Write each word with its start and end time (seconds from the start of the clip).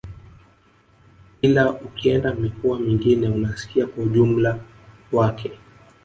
Ila 1.41 1.71
ukienda 1.71 2.33
mikoa 2.33 2.79
mingine 2.79 3.27
unasikia 3.29 3.85
kwa 3.87 4.03
ujumla 4.03 4.59
wake 5.11 5.51